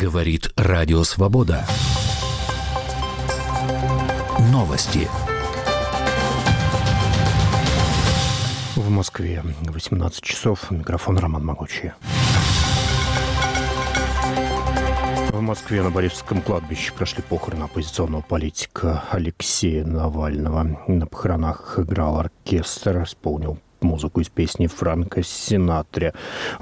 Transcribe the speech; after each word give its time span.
Говорит 0.00 0.52
Радио 0.54 1.02
Свобода. 1.02 1.66
Новости. 4.52 5.08
В 8.76 8.88
Москве 8.90 9.42
18 9.62 10.22
часов. 10.22 10.70
Микрофон 10.70 11.18
Роман 11.18 11.44
Могучий. 11.44 11.90
В 15.32 15.40
Москве 15.40 15.82
на 15.82 15.90
Борисовском 15.90 16.42
кладбище 16.42 16.92
прошли 16.92 17.24
похороны 17.28 17.64
оппозиционного 17.64 18.22
политика 18.22 19.02
Алексея 19.10 19.84
Навального. 19.84 20.80
На 20.86 21.08
похоронах 21.08 21.76
играл 21.76 22.20
оркестр, 22.20 23.02
исполнил 23.02 23.58
музыку 23.80 24.20
из 24.20 24.28
песни 24.28 24.68
Франка 24.68 25.24
Синатри 25.24 26.12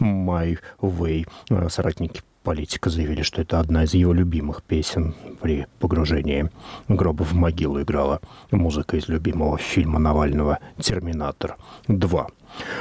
«My 0.01 0.59
Way». 0.81 1.29
Соратники 1.69 2.23
политика 2.47 2.91
заявили, 2.91 3.23
что 3.23 3.43
это 3.43 3.59
одна 3.59 3.83
из 3.83 3.95
его 3.95 4.13
любимых 4.13 4.63
песен 4.63 5.17
при 5.43 5.67
погружении 5.81 6.49
гроба 6.87 7.25
в 7.25 7.33
могилу 7.33 7.83
играла 7.83 8.21
музыка 8.53 8.97
из 8.97 9.09
любимого 9.09 9.59
фильма 9.59 9.99
Навального 9.99 10.61
«Терминатор 10.79 11.57
2». 11.89 12.27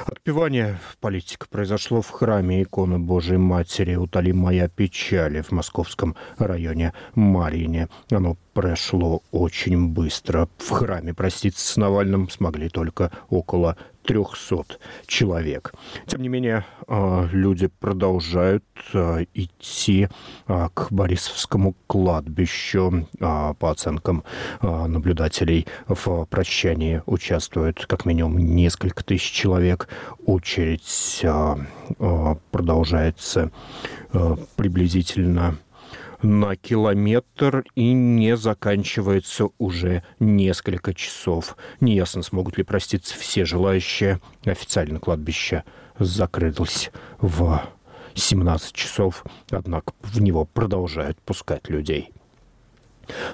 Отпевание 0.05 0.79
политика 0.99 1.47
произошло 1.49 2.01
в 2.01 2.09
храме 2.09 2.63
иконы 2.63 2.99
Божией 2.99 3.37
Матери 3.37 3.95
«Утоли 3.95 4.31
моя 4.31 4.67
печали» 4.67 5.41
в 5.41 5.51
московском 5.51 6.15
районе 6.37 6.93
Марьине. 7.15 7.89
Оно 8.11 8.37
прошло 8.53 9.21
очень 9.31 9.89
быстро. 9.89 10.47
В 10.57 10.69
храме 10.69 11.13
проститься 11.13 11.73
с 11.73 11.77
Навальным 11.77 12.29
смогли 12.29 12.69
только 12.69 13.11
около 13.29 13.77
300 14.05 14.77
человек. 15.07 15.73
Тем 16.05 16.21
не 16.21 16.29
менее, 16.29 16.65
а, 16.87 17.27
люди 17.31 17.67
продолжают 17.67 18.63
а, 18.93 19.19
идти 19.33 20.07
а, 20.47 20.69
к 20.69 20.91
Борисовскому 20.91 21.75
кладбищу. 21.87 23.07
По 23.19 23.71
оценкам 23.71 24.23
наблюдателей, 24.61 25.67
в 25.87 26.25
прощании 26.25 27.01
участвуют 27.05 27.85
как 27.85 28.05
минимум 28.05 28.37
несколько 28.37 29.03
тысяч 29.03 29.31
человек. 29.31 29.64
Очередь 30.25 31.25
продолжается 32.51 33.51
приблизительно 34.55 35.57
на 36.21 36.55
километр 36.55 37.65
и 37.75 37.93
не 37.93 38.35
заканчивается 38.35 39.49
уже 39.57 40.03
несколько 40.19 40.93
часов. 40.93 41.55
Неясно, 41.81 42.23
смогут 42.23 42.57
ли 42.57 42.63
проститься 42.63 43.15
все 43.15 43.45
желающие. 43.45 44.19
Официально 44.45 44.99
кладбище 44.99 45.63
закрылось 45.99 46.91
в 47.19 47.61
17 48.15 48.73
часов, 48.73 49.23
однако 49.51 49.93
в 50.01 50.19
него 50.21 50.45
продолжают 50.45 51.21
пускать 51.21 51.69
людей. 51.69 52.11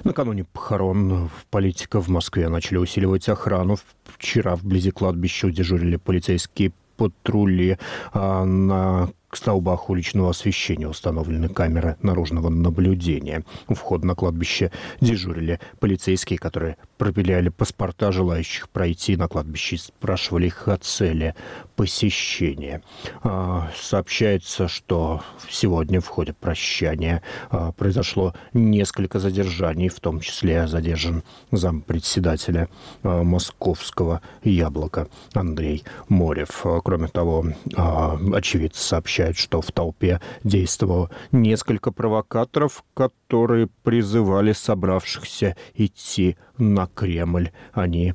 Накануне 0.04 0.44
похорон 0.44 1.30
политика 1.50 2.00
в 2.00 2.08
Москве 2.08 2.48
начали 2.48 2.78
усиливать 2.78 3.28
охрану. 3.28 3.76
Вчера 4.04 4.56
вблизи 4.56 4.90
кладбища 4.90 5.50
дежурили 5.50 5.96
полицейские 5.96 6.72
патрули. 6.96 7.78
А 8.12 8.44
на 8.44 9.08
к 9.32 9.36
столбах 9.36 9.88
уличного 9.88 10.28
освещения 10.28 10.86
установлены 10.86 11.48
камеры 11.48 11.96
наружного 12.02 12.50
наблюдения. 12.50 13.44
У 13.66 13.72
входа 13.72 14.06
на 14.06 14.14
кладбище 14.14 14.70
дежурили 15.00 15.58
полицейские, 15.80 16.38
которые 16.38 16.76
проверяли 16.98 17.48
паспорта 17.48 18.12
желающих 18.12 18.68
пройти 18.68 19.16
на 19.16 19.28
кладбище 19.28 19.76
и 19.76 19.78
спрашивали 19.78 20.48
их 20.48 20.68
о 20.68 20.76
цели 20.76 21.34
посещения. 21.76 22.82
А, 23.22 23.70
сообщается, 23.76 24.68
что 24.68 25.22
сегодня 25.48 26.00
в 26.00 26.06
ходе 26.06 26.32
прощания 26.32 27.22
а, 27.50 27.72
произошло 27.72 28.34
несколько 28.52 29.18
задержаний, 29.18 29.88
в 29.88 30.00
том 30.00 30.20
числе 30.20 30.66
задержан 30.66 31.22
зампредседателя 31.50 32.68
а, 33.02 33.22
московского 33.22 34.20
«Яблока» 34.42 35.08
Андрей 35.34 35.84
Морев. 36.08 36.64
Кроме 36.84 37.08
того, 37.08 37.46
очевидцы 37.74 38.82
сообщают, 38.82 39.36
что 39.36 39.60
в 39.60 39.72
толпе 39.72 40.20
действовало 40.44 41.10
несколько 41.30 41.90
провокаторов, 41.90 42.84
которые 42.94 43.68
призывали 43.82 44.52
собравшихся 44.52 45.56
идти 45.74 46.36
на 46.58 46.86
Кремль. 46.86 47.50
Они 47.72 48.14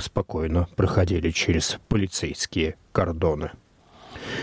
спокойно 0.00 0.68
проходили 0.76 1.30
через 1.30 1.78
полицейские 1.88 2.76
кордоны. 2.98 3.52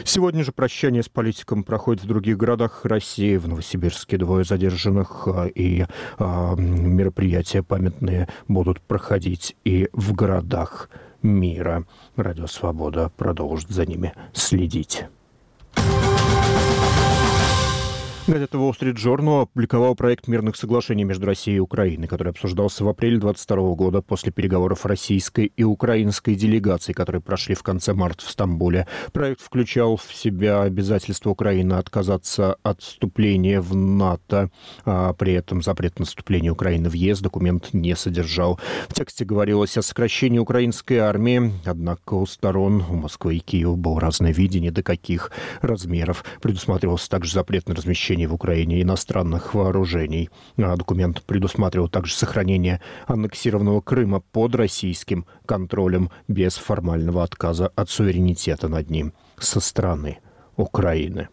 Сегодня 0.06 0.46
же 0.46 0.54
прощание 0.54 1.04
с 1.04 1.10
политиком 1.10 1.66
проходит 1.66 2.06
в 2.06 2.08
других 2.08 2.38
городах 2.38 2.86
России. 2.86 3.36
В 3.36 3.50
Новосибирске 3.50 4.16
двое 4.18 4.46
задержанных 4.46 5.28
а, 5.28 5.48
и 5.48 5.86
а, 6.18 6.56
мероприятия 6.56 7.64
памятные 7.64 8.30
будут 8.48 8.80
проходить 8.80 9.58
и 9.66 9.90
в 9.92 10.14
городах 10.14 10.90
мира. 11.22 11.84
Радио 12.16 12.48
«Свобода» 12.48 13.12
продолжит 13.18 13.72
за 13.72 13.86
ними 13.86 14.14
следить. 14.32 15.04
Газета 18.28 18.58
Wall 18.58 18.72
Street 18.72 18.96
Journal 18.96 19.44
опубликовала 19.44 19.94
проект 19.94 20.28
мирных 20.28 20.56
соглашений 20.56 21.04
между 21.04 21.28
Россией 21.28 21.58
и 21.58 21.60
Украиной, 21.60 22.08
который 22.08 22.30
обсуждался 22.30 22.84
в 22.84 22.90
апреле 22.90 23.20
2022 23.20 23.76
года 23.76 24.02
после 24.02 24.32
переговоров 24.32 24.84
российской 24.88 25.52
и 25.56 25.64
украинской 25.64 26.34
делегаций, 26.34 26.96
которые 26.96 27.22
прошли 27.22 27.54
в 27.54 27.62
конце 27.62 27.94
марта 27.94 28.26
в 28.26 28.32
Стамбуле. 28.32 28.88
Проект 29.14 29.42
включал 29.42 29.98
в 29.98 30.12
себя 30.12 30.64
обязательство 30.64 31.30
Украины 31.30 31.74
отказаться 31.74 32.56
от 32.64 32.82
вступления 32.82 33.62
в 33.62 33.76
НАТО, 33.76 34.50
а 34.86 35.14
при 35.14 35.34
этом 35.34 35.62
запрет 35.62 36.00
на 36.00 36.06
вступление 36.06 36.52
Украины 36.52 36.90
в 36.90 36.94
ЕС 36.94 37.20
документ 37.20 37.74
не 37.74 37.96
содержал. 37.96 38.60
В 38.90 38.96
тексте 38.96 39.24
говорилось 39.24 39.78
о 39.78 39.84
сокращении 39.84 40.40
украинской 40.40 40.98
армии, 40.98 41.54
однако 41.64 42.16
у 42.16 42.26
сторон, 42.26 42.84
у 42.90 42.96
Москвы 42.96 43.36
и 43.36 43.40
Киева, 43.40 43.76
было 43.76 44.02
разное 44.02 44.34
видение, 44.34 44.72
до 44.72 44.82
каких 44.82 45.30
размеров. 45.62 46.26
Предусматривался 46.42 47.08
также 47.08 47.32
запрет 47.32 47.70
на 47.70 47.76
размещение 47.76 48.15
размещении 48.16 48.26
в 48.26 48.34
Украине 48.34 48.82
иностранных 48.82 49.54
вооружений. 49.54 50.30
А 50.58 50.76
документ 50.76 51.22
предусматривал 51.24 51.90
также 51.90 52.14
сохранение 52.14 52.82
аннексированного 53.08 53.82
Крыма 53.82 54.22
под 54.32 54.56
российским 54.56 55.26
контролем 55.46 56.10
без 56.28 56.56
формального 56.58 57.24
отказа 57.24 57.72
от 57.76 57.90
суверенитета 57.90 58.68
над 58.68 58.90
ним 58.90 59.14
со 59.38 59.60
стороны 59.60 60.18
Украины. 60.58 61.28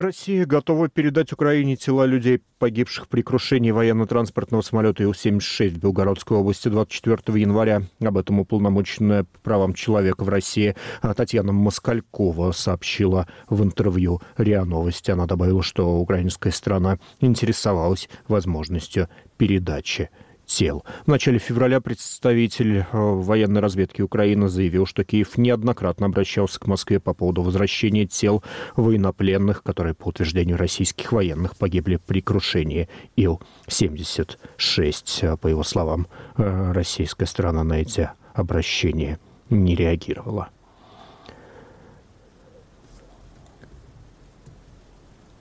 Россия 0.00 0.46
готова 0.46 0.88
передать 0.88 1.30
Украине 1.30 1.76
тела 1.76 2.06
людей, 2.06 2.40
погибших 2.58 3.06
при 3.06 3.20
крушении 3.20 3.70
военно-транспортного 3.70 4.62
самолета 4.62 5.02
Ил-76 5.02 5.74
в 5.74 5.78
Белгородской 5.78 6.38
области 6.38 6.68
24 6.68 7.38
января. 7.38 7.82
Об 8.02 8.16
этом 8.16 8.40
уполномоченная 8.40 9.24
по 9.24 9.38
правам 9.40 9.74
человека 9.74 10.24
в 10.24 10.30
России 10.30 10.74
Татьяна 11.02 11.52
Москалькова 11.52 12.52
сообщила 12.52 13.28
в 13.50 13.62
интервью 13.62 14.22
РИА 14.38 14.64
Новости. 14.64 15.10
Она 15.10 15.26
добавила, 15.26 15.62
что 15.62 15.98
украинская 15.98 16.52
страна 16.52 16.98
интересовалась 17.20 18.08
возможностью 18.26 19.06
передачи 19.36 20.08
тел. 20.50 20.84
В 21.06 21.08
начале 21.08 21.38
февраля 21.38 21.80
представитель 21.80 22.78
э, 22.78 22.84
военной 22.92 23.60
разведки 23.60 24.02
Украины 24.02 24.48
заявил, 24.48 24.84
что 24.84 25.04
Киев 25.04 25.38
неоднократно 25.38 26.06
обращался 26.06 26.58
к 26.58 26.66
Москве 26.66 26.98
по 26.98 27.14
поводу 27.14 27.42
возвращения 27.42 28.06
тел 28.06 28.42
военнопленных, 28.74 29.62
которые, 29.62 29.94
по 29.94 30.08
утверждению 30.08 30.56
российских 30.56 31.12
военных, 31.12 31.56
погибли 31.56 32.00
при 32.04 32.20
крушении 32.20 32.88
Ил-76. 33.16 35.36
По 35.36 35.46
его 35.46 35.62
словам, 35.62 36.08
э, 36.36 36.72
российская 36.72 37.26
сторона 37.26 37.62
на 37.62 37.74
эти 37.74 38.10
обращения 38.34 39.20
не 39.50 39.76
реагировала. 39.76 40.48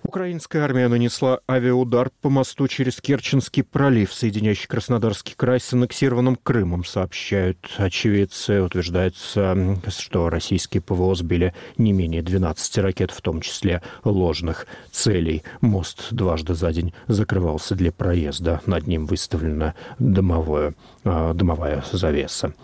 Украинская 0.10 0.64
армия 0.64 0.88
нанесла 0.88 1.42
авиаудар 1.48 2.10
по 2.24 2.32
мосту 2.32 2.68
через 2.68 3.00
Керченский 3.00 3.62
пролив, 3.62 4.12
соединяющий 4.12 4.66
Краснодарский 4.66 5.36
край 5.38 5.60
с 5.60 5.72
аннексированным 5.72 6.36
Крымом, 6.36 6.84
сообщают 6.84 7.60
очевидцы. 7.78 8.64
Утверждается, 8.64 9.56
что 9.90 10.32
российские 10.32 10.82
ПВО 10.82 11.14
сбили 11.14 11.54
не 11.78 11.94
менее 11.94 12.24
12 12.24 12.80
ракет, 12.80 13.12
в 13.12 13.22
том 13.22 13.40
числе 13.42 13.84
ложных 14.04 14.66
целей. 14.90 15.44
Мост 15.62 16.08
дважды 16.10 16.56
за 16.56 16.74
день 16.74 16.92
закрывался 17.06 17.76
для 17.76 17.92
проезда. 17.92 18.62
Над 18.66 18.88
ним 18.88 19.06
выставлена 19.06 19.76
дымовое, 20.00 20.74
а, 21.04 21.36
дымовая 21.36 21.84
завеса. 21.92 22.56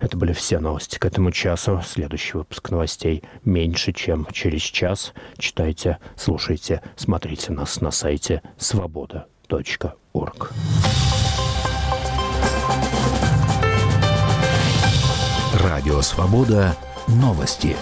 Это 0.00 0.16
были 0.16 0.32
все 0.32 0.58
новости 0.60 0.98
к 0.98 1.04
этому 1.04 1.30
часу. 1.30 1.82
Следующий 1.84 2.36
выпуск 2.36 2.70
новостей 2.70 3.22
меньше, 3.44 3.92
чем 3.92 4.26
через 4.32 4.62
час. 4.62 5.12
Читайте, 5.38 5.98
слушайте, 6.16 6.82
смотрите 6.96 7.52
нас 7.52 7.80
на 7.80 7.90
сайте 7.90 8.42
свобода.орг. 8.56 10.52
Радио 15.60 16.02
«Свобода» 16.02 16.76
новости. 17.08 17.74